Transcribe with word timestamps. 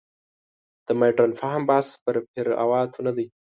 د 0.85 0.87
مډرن 0.99 1.31
فهم 1.41 1.61
بحث 1.69 1.87
پر 2.03 2.15
فروعاتو 2.31 2.99
نه 3.07 3.11
دی. 3.17 3.27